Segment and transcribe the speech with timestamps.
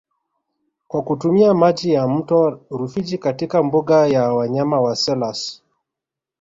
[0.87, 5.61] Kwa kutumia maji ya mto Rufiji katika mbuga ya wanyama ya Selous